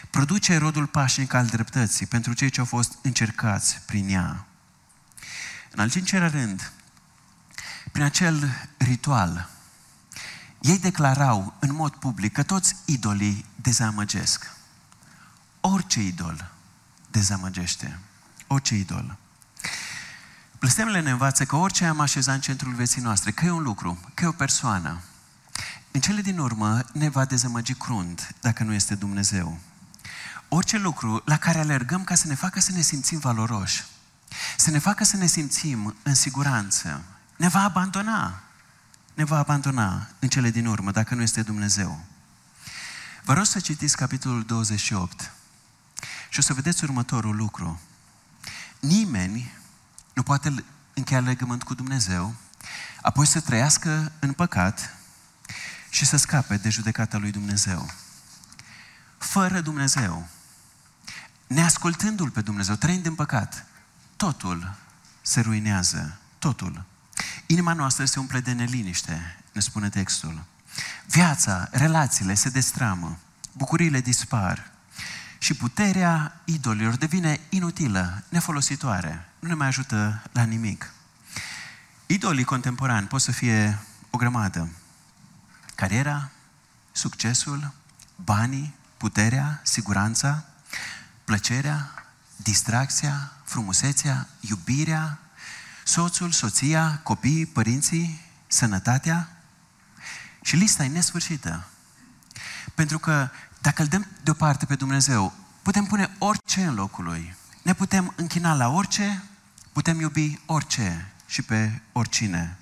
[0.09, 4.45] produce rodul pașnic al dreptății pentru cei ce au fost încercați prin ea.
[5.71, 6.71] În al cincilea rând,
[7.91, 9.49] prin acel ritual,
[10.61, 14.51] ei declarau în mod public că toți idolii dezamăgesc.
[15.61, 16.51] Orice idol
[17.11, 17.99] dezamăgește.
[18.47, 19.17] Orice idol.
[20.59, 23.99] Blestemele ne învață că orice am așezat în centrul vieții noastre, că e un lucru,
[24.13, 25.01] că e o persoană,
[25.91, 29.57] în cele din urmă ne va dezamăgi crunt dacă nu este Dumnezeu.
[30.47, 33.85] Orice lucru la care alergăm ca să ne facă să ne simțim valoroși,
[34.57, 37.03] să ne facă să ne simțim în siguranță,
[37.35, 38.41] ne va abandona.
[39.13, 42.05] Ne va abandona în cele din urmă dacă nu este Dumnezeu.
[43.23, 45.31] Vă rog să citiți capitolul 28
[46.29, 47.79] și o să vedeți următorul lucru.
[48.79, 49.53] Nimeni
[50.13, 50.63] nu poate
[50.93, 52.33] încheia legământ cu Dumnezeu,
[53.01, 54.95] apoi să trăiască în păcat
[55.89, 57.89] și să scape de judecata lui Dumnezeu.
[59.17, 60.27] Fără Dumnezeu,
[61.47, 63.65] neascultându-L pe Dumnezeu, trăind în păcat,
[64.19, 64.75] totul
[65.21, 66.17] se ruinează.
[66.39, 66.83] Totul.
[67.45, 70.43] Inima noastră se umple de neliniște, ne spune textul.
[71.05, 73.17] Viața, relațiile se destramă,
[73.51, 74.71] bucuriile dispar,
[75.37, 80.93] și puterea idolilor devine inutilă, nefolositoare, nu ne mai ajută la nimic.
[82.05, 83.79] Idolii contemporani pot să fie
[84.09, 84.69] o grămadă.
[85.75, 86.29] Cariera,
[86.91, 87.71] succesul,
[88.15, 90.43] banii, puterea, siguranța,
[91.25, 92.05] plăcerea,
[92.35, 95.19] distracția, frumusețea, iubirea,
[95.83, 99.29] soțul, soția, copiii, părinții, sănătatea.
[100.41, 101.67] Și lista e nesfârșită.
[102.75, 103.29] Pentru că
[103.61, 107.35] dacă îl dăm deoparte pe Dumnezeu, putem pune orice în locul lui.
[107.61, 109.23] Ne putem închina la orice,
[109.71, 112.57] putem iubi orice și pe oricine.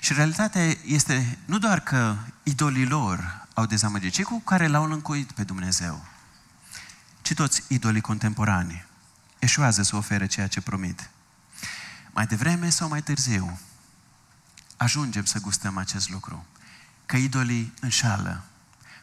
[0.00, 5.32] Și realitatea este nu doar că idolii lor au dezamăgit, cei cu care l-au încuit
[5.32, 6.04] pe Dumnezeu,
[7.22, 8.92] ci toți idolii contemporani
[9.44, 11.10] eșuează să ofere ceea ce promit.
[12.10, 13.60] Mai devreme sau mai târziu,
[14.76, 16.46] ajungem să gustăm acest lucru.
[17.06, 18.42] Că idolii înșală,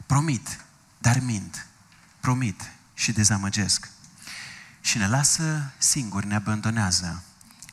[0.06, 0.60] promit,
[0.98, 1.68] dar mint,
[2.20, 3.90] promit și dezamăgesc.
[4.82, 7.24] Și ne lasă singuri, ne abandonează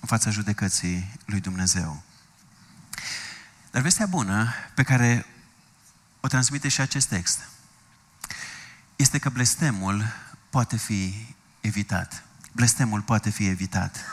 [0.00, 2.02] în fața judecății lui Dumnezeu.
[3.70, 5.26] Dar vestea bună pe care
[6.20, 7.48] o transmite și acest text
[8.96, 10.04] este că blestemul
[10.50, 12.27] poate fi evitat.
[12.52, 14.04] Blestemul poate fi evitat.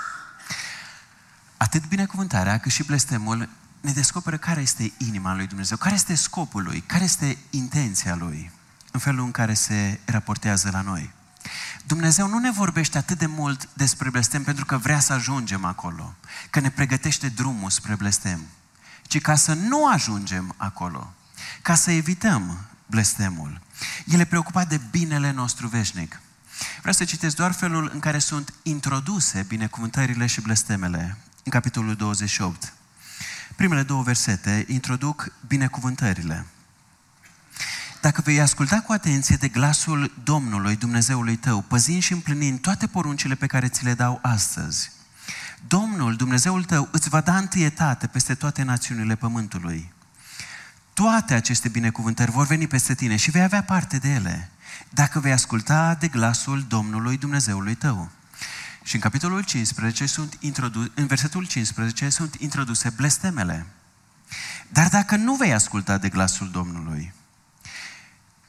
[1.58, 3.50] Atât binecuvântarea cât și blestemul
[3.82, 8.52] ne descoperă care este inima lui Dumnezeu, care este scopul lui, care este intenția lui
[8.92, 11.14] în felul în care se raportează la noi.
[11.86, 16.16] Dumnezeu nu ne vorbește atât de mult despre blestem pentru că vrea să ajungem acolo,
[16.50, 18.42] că ne pregătește drumul spre blestem,
[19.02, 21.14] ci ca să nu ajungem acolo,
[21.62, 23.62] ca să evităm blestemul.
[24.06, 26.20] El e preocupat de binele nostru veșnic.
[26.80, 32.74] Vreau să citesc doar felul în care sunt introduse binecuvântările și blestemele în capitolul 28.
[33.56, 36.46] Primele două versete introduc binecuvântările.
[38.02, 43.36] Dacă vei asculta cu atenție de glasul Domnului, Dumnezeului tău, păzind și împlinind toate poruncile
[43.36, 44.92] pe care ți le dau astăzi,
[45.68, 49.94] Domnul, Dumnezeul tău, îți va da întâietate peste toate națiunile pământului.
[50.94, 54.50] Toate aceste binecuvântări vor veni peste tine și vei avea parte de ele,
[54.96, 58.10] dacă vei asculta de glasul Domnului, Dumnezeului tău.
[58.84, 63.66] Și în capitolul 15 sunt introdus, în versetul 15 sunt introduse blestemele.
[64.68, 67.14] Dar dacă nu vei asculta de glasul Domnului,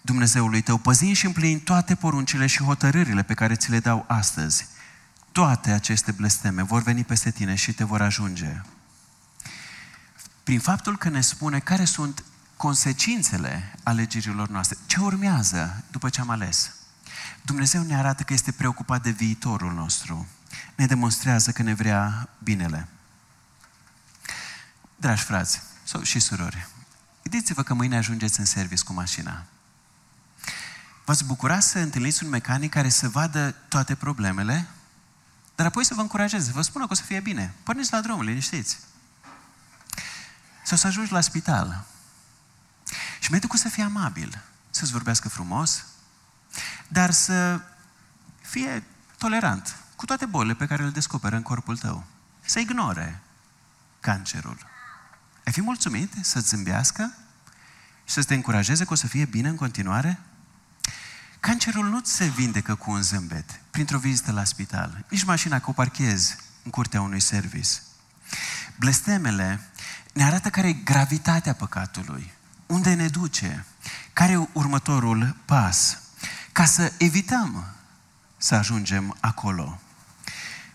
[0.01, 4.67] Dumnezeului tău, păzind și împlinind toate poruncile și hotărârile pe care ți le dau astăzi,
[5.33, 8.61] toate aceste blesteme vor veni peste tine și te vor ajunge.
[10.43, 12.25] Prin faptul că ne spune care sunt
[12.57, 16.71] consecințele alegerilor noastre, ce urmează după ce am ales.
[17.43, 20.27] Dumnezeu ne arată că este preocupat de viitorul nostru.
[20.75, 22.89] Ne demonstrează că ne vrea binele.
[24.97, 26.69] Dragi frați sau și surori,
[27.23, 29.45] gândiți-vă că mâine ajungeți în service cu mașina.
[31.05, 34.67] V-ați bucura să întâlniți un mecanic care să vadă toate problemele,
[35.55, 37.55] dar apoi să vă încurajeze, vă spună că o să fie bine.
[37.63, 38.79] Porniți la drum, liniștiți.
[40.65, 41.85] Sau să ajungi la spital.
[43.27, 45.85] Și medicul să fie amabil, să-ți vorbească frumos,
[46.89, 47.61] dar să
[48.41, 48.85] fie
[49.19, 52.05] tolerant cu toate bolile pe care le descoperă în corpul tău.
[52.45, 53.23] Să ignore
[54.01, 54.59] cancerul.
[55.45, 57.13] Ai fi mulțumit să-ți zâmbească
[58.05, 60.19] și să te încurajeze că o să fie bine în continuare?
[61.41, 65.73] Cancerul nu se vindecă cu un zâmbet, printr-o vizită la spital, nici mașina că o
[65.73, 67.71] parchezi în curtea unui service.
[68.79, 69.61] Blestemele
[70.13, 72.35] ne arată care e gravitatea păcatului,
[72.67, 73.65] unde ne duce,
[74.13, 75.99] care e următorul pas,
[76.53, 77.67] ca să evităm
[78.37, 79.81] să ajungem acolo.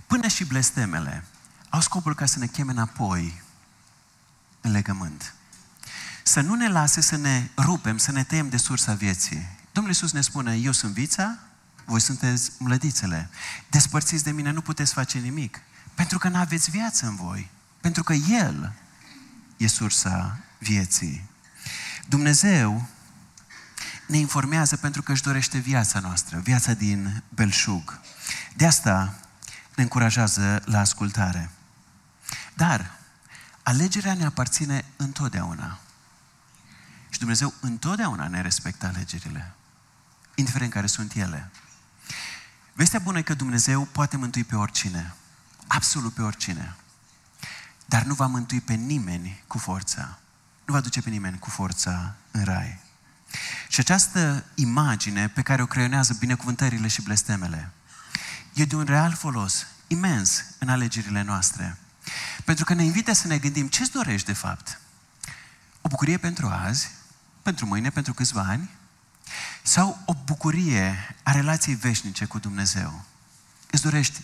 [0.07, 1.23] Până și blestemele
[1.69, 3.41] au scopul ca să ne cheme înapoi
[4.61, 5.33] în legământ.
[6.23, 9.47] Să nu ne lase să ne rupem, să ne tăiem de sursa vieții.
[9.71, 11.37] Domnul Iisus ne spune, eu sunt vița,
[11.85, 13.29] voi sunteți mlădițele.
[13.69, 15.61] Despărțiți de mine, nu puteți face nimic.
[15.93, 17.49] Pentru că nu aveți viață în voi.
[17.81, 18.73] Pentru că El
[19.57, 21.29] e sursa vieții.
[22.07, 22.87] Dumnezeu
[24.07, 27.99] ne informează pentru că își dorește viața noastră, viața din belșug.
[28.55, 29.15] De asta
[29.75, 31.51] ne încurajează la ascultare.
[32.53, 32.91] Dar
[33.63, 35.79] alegerea ne aparține întotdeauna.
[37.09, 39.55] Și Dumnezeu întotdeauna ne respectă alegerile
[40.35, 41.51] indiferent care sunt ele.
[42.73, 45.13] Vestea bună e că Dumnezeu poate mântui pe oricine,
[45.67, 46.75] absolut pe oricine,
[47.85, 50.19] dar nu va mântui pe nimeni cu forța.
[50.65, 52.79] Nu va duce pe nimeni cu forța în rai.
[53.67, 57.71] Și această imagine pe care o creionează binecuvântările și blestemele
[58.53, 61.77] e de un real folos imens în alegerile noastre.
[62.43, 64.79] Pentru că ne invită să ne gândim ce-ți dorești de fapt.
[65.81, 66.91] O bucurie pentru azi,
[67.41, 68.69] pentru mâine, pentru câțiva ani,
[69.63, 73.03] sau o bucurie a relației veșnice cu Dumnezeu.
[73.71, 74.21] Îți dorești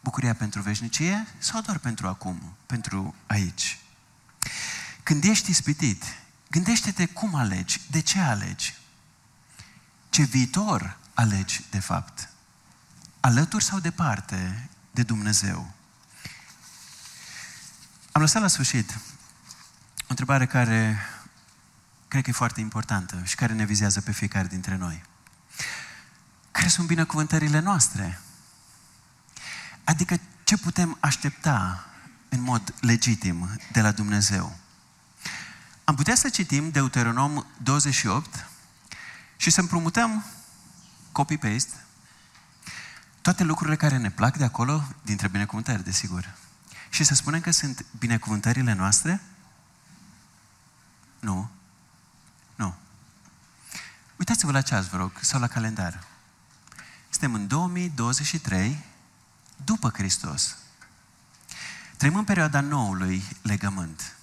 [0.00, 3.78] bucuria pentru veșnicie sau doar pentru acum, pentru aici?
[5.04, 6.04] Când ești ispitit,
[6.50, 8.74] gândește-te cum alegi, de ce alegi,
[10.10, 12.28] ce viitor alegi de fapt,
[13.20, 15.72] alături sau departe de Dumnezeu.
[18.12, 18.98] Am lăsat la sfârșit
[20.00, 20.98] o întrebare care
[22.08, 25.04] cred că e foarte importantă și care ne vizează pe fiecare dintre noi.
[26.50, 28.20] Care sunt binecuvântările noastre?
[29.84, 31.86] Adică ce putem aștepta
[32.28, 34.62] în mod legitim de la Dumnezeu?
[35.84, 38.46] Am putea să citim Deuteronom 28
[39.36, 40.24] și să împrumutăm
[41.12, 41.84] copy-paste
[43.24, 46.34] toate lucrurile care ne plac de acolo, dintre binecuvântări, desigur.
[46.88, 49.20] Și să spunem că sunt binecuvântările noastre?
[51.20, 51.50] Nu.
[52.54, 52.74] Nu.
[54.16, 56.04] Uitați-vă la ceas, vă rog, sau la calendar.
[57.08, 58.84] Suntem în 2023
[59.64, 60.56] după Hristos.
[61.96, 64.16] Trăim în perioada noului legământ.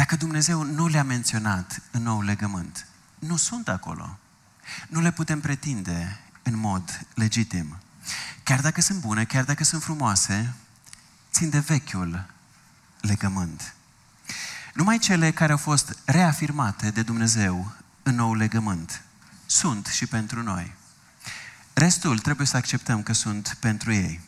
[0.00, 2.86] Dacă Dumnezeu nu le-a menționat în nou legământ,
[3.18, 4.18] nu sunt acolo.
[4.88, 7.78] Nu le putem pretinde în mod legitim.
[8.42, 10.54] Chiar dacă sunt bune, chiar dacă sunt frumoase,
[11.32, 12.26] țin de vechiul
[13.00, 13.74] legământ.
[14.74, 17.72] Numai cele care au fost reafirmate de Dumnezeu
[18.02, 19.02] în nou legământ
[19.46, 20.74] sunt și pentru noi.
[21.72, 24.20] Restul trebuie să acceptăm că sunt pentru ei.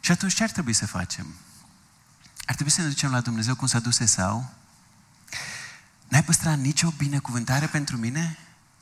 [0.00, 1.26] Și atunci ce ar trebui să facem?
[2.46, 4.52] Ar trebui să ne ducem la Dumnezeu cum s-a dus Esau?
[6.08, 8.38] N-ai păstrat nicio binecuvântare pentru mine?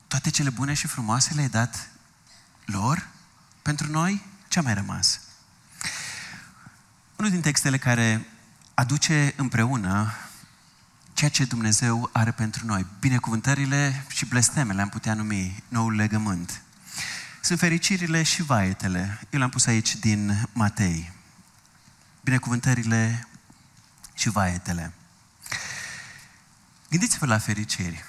[0.06, 1.88] Toate cele bune și frumoase le-ai dat
[2.64, 3.08] lor?
[3.62, 4.22] Pentru noi?
[4.48, 5.20] Ce a mai rămas?
[7.16, 8.26] Unul din textele care
[8.74, 10.14] aduce împreună
[11.14, 12.86] ceea ce Dumnezeu are pentru noi.
[13.00, 16.62] Binecuvântările și blestemele am putea numi noul legământ.
[17.40, 19.20] Sunt fericirile și vaietele.
[19.30, 21.12] Eu le-am pus aici din Matei.
[22.20, 23.26] Binecuvântările
[24.14, 24.92] și vaietele.
[26.90, 28.04] Gândiți-vă la fericiri.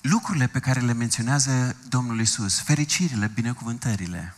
[0.00, 4.34] Lucrurile pe care le menționează Domnul Isus, fericirile, binecuvântările,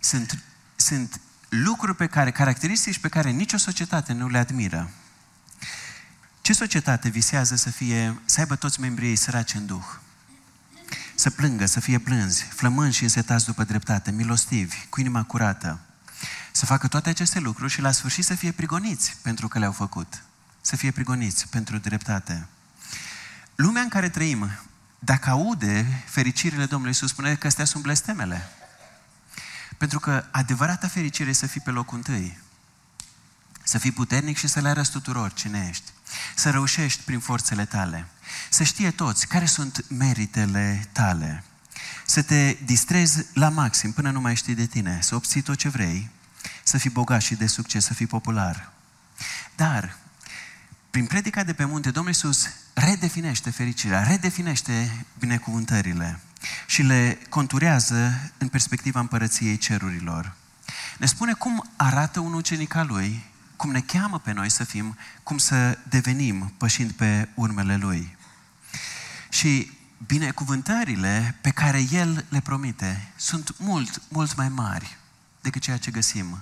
[0.00, 0.42] sunt,
[0.76, 4.90] sunt lucruri pe care, caracteristici pe care nicio societate nu le admiră.
[6.40, 9.84] Ce societate visează să fie, să aibă toți membrii ei săraci în duh?
[11.14, 15.80] Să plângă, să fie blânzi, flămânzi și însetați după dreptate, milostivi, cu inima curată.
[16.58, 20.22] Să facă toate aceste lucruri și la sfârșit să fie prigoniți pentru că le-au făcut.
[20.60, 22.46] Să fie prigoniți pentru dreptate.
[23.54, 24.50] Lumea în care trăim,
[24.98, 28.48] dacă aude fericirile Domnului Iisus, spune că astea sunt blestemele.
[29.76, 32.38] Pentru că adevărata fericire să fii pe locul întâi.
[33.62, 35.90] Să fii puternic și să le arăți tuturor cine ești.
[36.34, 38.06] Să reușești prin forțele tale.
[38.50, 41.44] Să știe toți care sunt meritele tale.
[42.06, 44.98] Să te distrezi la maxim până nu mai știi de tine.
[45.02, 46.16] Să obții tot ce vrei.
[46.68, 48.72] Să fii bogat și de succes, să fii popular.
[49.56, 49.96] Dar,
[50.90, 56.20] prin predica de pe munte, Domnul Iisus redefinește fericirea, redefinește binecuvântările
[56.66, 60.32] și le conturează în perspectiva împărăției cerurilor.
[60.98, 63.24] Ne spune cum arată un ucenic al lui,
[63.56, 68.16] cum ne cheamă pe noi să fim, cum să devenim pășind pe urmele lui.
[69.28, 69.72] Și
[70.06, 74.96] binecuvântările pe care El le promite sunt mult, mult mai mari
[75.40, 76.38] decât ceea ce găsim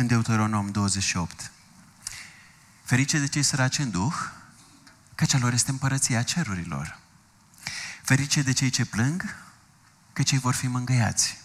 [0.00, 1.50] în Deuteronom 28.
[2.84, 4.14] Ferice de cei săraci în duh,
[5.14, 6.98] căci a lor este împărăția cerurilor.
[8.02, 9.36] Ferice de cei ce plâng,
[10.12, 11.36] că cei vor fi mângâiați.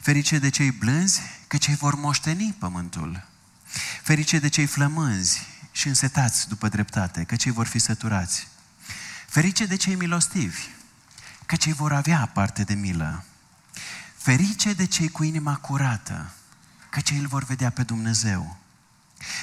[0.00, 3.26] Ferice de cei blânzi, că cei vor moșteni pământul.
[4.02, 8.48] Ferice de cei flămânzi și însetați după dreptate, că cei vor fi săturați.
[9.26, 10.68] Ferice de cei milostivi,
[11.46, 13.24] că cei vor avea parte de milă.
[14.16, 16.30] Ferice de cei cu inima curată,
[16.96, 18.56] că cei îl vor vedea pe Dumnezeu.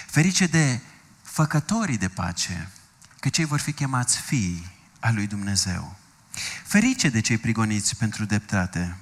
[0.06, 0.80] Ferice de
[1.22, 2.70] făcătorii de pace,
[3.20, 5.95] că cei vor fi chemați fii al lui Dumnezeu.
[6.64, 8.97] Ferice de cei prigoniți pentru dreptate,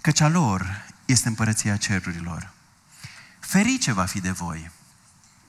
[0.00, 2.52] căci a lor este împărăția cerurilor.
[3.40, 4.70] Ferice va fi de voi.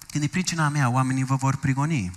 [0.10, 2.12] Când e pricina mea, oamenii vă vor prigoni,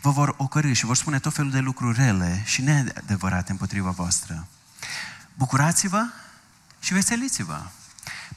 [0.00, 4.46] vă vor ocărâ și vor spune tot felul de lucruri rele și neadevărate împotriva voastră.
[5.34, 6.06] Bucurați-vă
[6.80, 7.66] și veseliți-vă,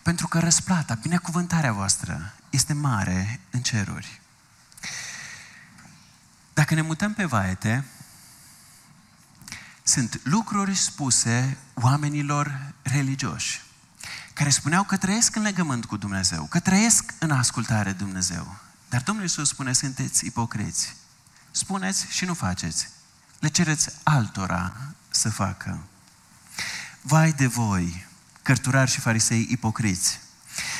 [0.02, 4.22] pentru că răsplata, binecuvântarea voastră este mare în ceruri.
[6.54, 7.86] Dacă ne mutăm pe vaete,
[9.84, 13.62] sunt lucruri spuse oamenilor religioși,
[14.34, 18.58] care spuneau că trăiesc în legământ cu Dumnezeu, că trăiesc în ascultare de Dumnezeu.
[18.90, 20.96] Dar Domnul Iisus spune, sunteți ipocriți.
[21.52, 22.90] Spuneți și nu faceți.
[23.40, 24.76] Le cereți altora
[25.10, 25.84] să facă.
[27.02, 28.08] Vai de voi,
[28.52, 30.20] cărturari și farisei ipocriți,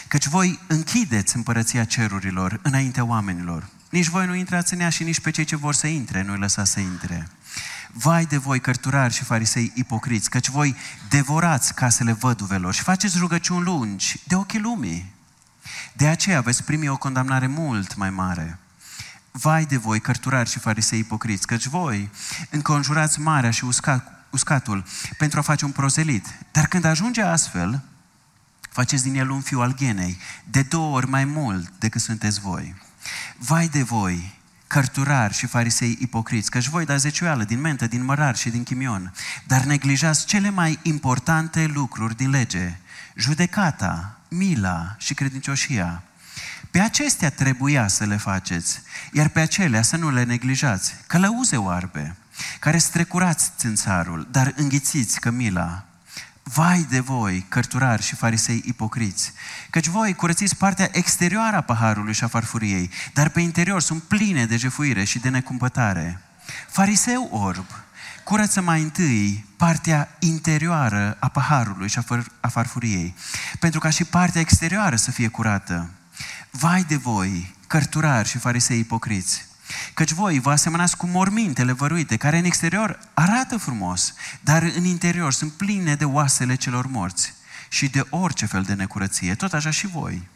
[0.08, 3.68] căci voi închideți împărăția cerurilor înaintea oamenilor.
[3.90, 6.38] Nici voi nu intrați în ea și nici pe cei ce vor să intre nu-i
[6.38, 7.28] lăsați să intre.
[7.92, 10.76] Vai de voi, cărturari și farisei ipocriți, căci voi
[11.10, 15.14] devorați casele văduvelor și faceți rugăciuni lungi de ochii lumii.
[15.94, 18.58] De aceea veți primi o condamnare mult mai mare.
[19.32, 22.10] Vai de voi, cărturari și farisei ipocriți, căci voi
[22.50, 24.84] înconjurați marea și uscat, uscatul
[25.18, 26.28] pentru a face un prozelit.
[26.52, 27.82] Dar când ajunge astfel,
[28.72, 32.76] faceți din el un fiu al ghenei, de două ori mai mult decât sunteți voi.
[33.38, 38.36] Vai de voi, cărturari și farisei ipocriți, căci voi dați zecioală din mentă, din mărar
[38.36, 39.14] și din chimion,
[39.48, 42.78] dar neglijați cele mai importante lucruri din lege,
[43.16, 46.04] judecata, mila și credincioșia.
[46.72, 50.96] Pe acestea trebuia să le faceți, iar pe acelea să nu le neglijați.
[51.08, 52.16] Călăuze oarbe,
[52.60, 55.86] care strecurați țânțarul, dar înghițiți cămila.
[56.44, 59.34] Vai de voi, cărturari și farisei ipocriți,
[59.70, 64.46] căci voi curățiți partea exterioară a paharului și a farfuriei, dar pe interior sunt pline
[64.46, 66.22] de jefuire și de necumpătare.
[66.70, 67.66] Fariseu orb,
[68.24, 72.00] curăță mai întâi partea interioară a paharului și
[72.40, 73.16] a farfuriei,
[73.60, 75.90] pentru ca și partea exterioară să fie curată.
[76.50, 79.46] Vai de voi, cărturari și farisei ipocriți,
[79.94, 85.34] Căci voi vă asemănați cu mormintele văruite, care în exterior arată frumos, dar în interior
[85.34, 87.34] sunt pline de oasele celor morți
[87.70, 89.36] și de orice fel de necurăție.
[89.36, 90.28] Tot așa și voi.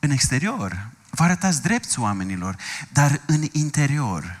[0.00, 2.56] În exterior vă arătați drepți oamenilor,
[2.88, 4.40] dar în interior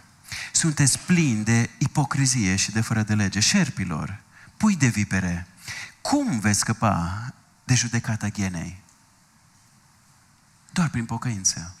[0.52, 3.40] sunteți plini de ipocrizie și de fără de lege.
[3.40, 4.20] Șerpilor,
[4.56, 5.46] pui de vipere,
[6.00, 7.26] cum veți scăpa
[7.64, 8.80] de judecata ghenei?
[10.72, 11.74] Doar prin pocăință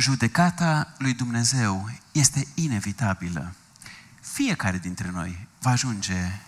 [0.00, 3.52] judecata lui Dumnezeu este inevitabilă.
[4.20, 6.40] Fiecare dintre noi va ajunge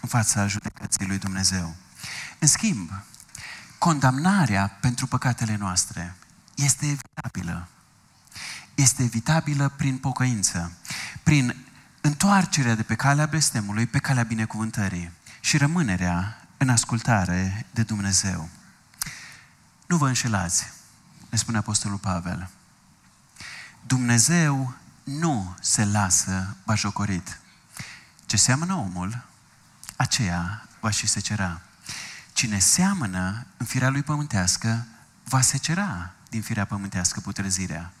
[0.00, 1.74] în fața judecății lui Dumnezeu.
[2.38, 2.90] În schimb,
[3.78, 6.16] condamnarea pentru păcatele noastre
[6.54, 7.68] este evitabilă.
[8.74, 10.72] Este evitabilă prin pocăință,
[11.22, 11.56] prin
[12.00, 18.48] întoarcerea de pe calea blestemului pe calea binecuvântării și rămânerea în ascultare de Dumnezeu.
[19.86, 20.64] Nu vă înșelați,
[21.30, 22.50] ne spune Apostolul Pavel.
[23.86, 27.38] Dumnezeu nu se lasă bajocorit.
[28.26, 29.24] Ce seamănă omul,
[29.96, 31.60] aceea va și secera.
[32.32, 34.86] Cine seamănă în firea lui pământească,
[35.24, 37.92] va secera din firea pământească putrezirea.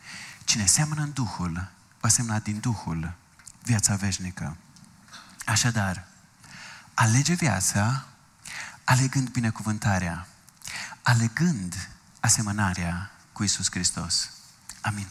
[0.44, 1.68] Cine seamănă în Duhul,
[2.00, 3.14] va semna din Duhul
[3.62, 4.56] viața veșnică.
[5.46, 6.06] Așadar,
[6.94, 8.04] alege viața
[8.84, 10.26] alegând binecuvântarea,
[11.02, 11.88] alegând
[12.20, 14.30] asemănarea cu Isus Hristos.
[14.80, 15.06] Amin.